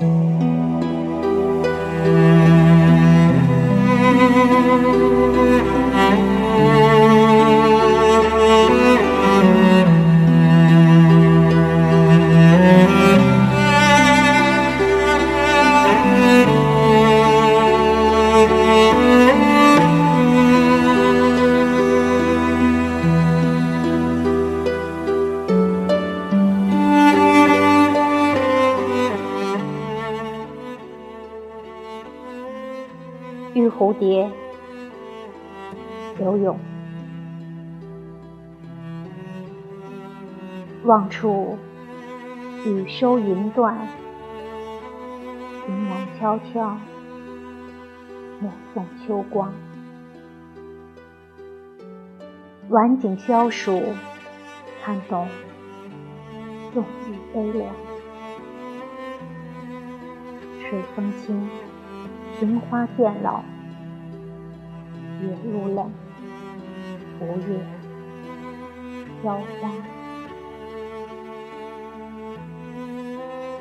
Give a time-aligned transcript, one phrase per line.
[0.00, 0.24] Música
[33.54, 34.28] 玉蝴蝶，
[36.20, 36.58] 游泳。
[40.82, 41.56] 望处
[42.66, 43.86] 雨收云断，
[45.68, 46.76] 云南悄悄
[48.40, 49.52] 目送秋光。
[52.70, 53.80] 晚景消暑，
[54.82, 55.28] 看懂
[56.74, 57.72] 冬雨悲凉。
[60.68, 61.48] 水风清。
[62.38, 63.44] 庭花渐老，
[65.20, 65.90] 月入冷，
[67.20, 67.64] 无月
[69.22, 69.70] 飘花。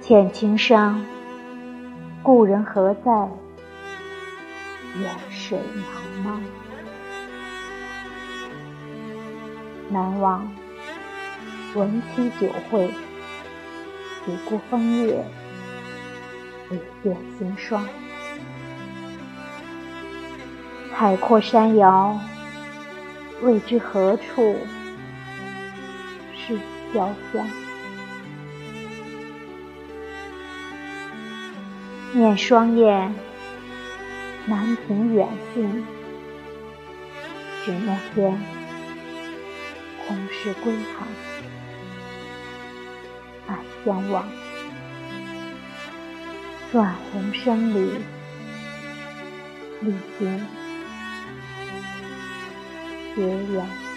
[0.00, 1.04] 浅情伤，
[2.22, 3.28] 故人何在？
[5.02, 6.38] 远水茫茫，
[9.90, 10.48] 难忘
[11.74, 12.88] 闻妻酒会，
[14.24, 15.22] 抵过风月，
[16.70, 17.84] 一见心霜。
[20.96, 22.16] 海阔山遥，
[23.42, 24.56] 未知何处
[26.36, 26.54] 是
[26.94, 27.44] 潇湘。
[32.12, 33.12] 念双燕，
[34.46, 35.84] 南屏远近，
[37.64, 38.40] 只那天
[40.06, 41.08] 空是归航。
[43.48, 44.24] 暗相望，
[46.70, 47.90] 断鸿声里，
[49.80, 50.63] 历经。
[53.14, 53.93] 绝缘。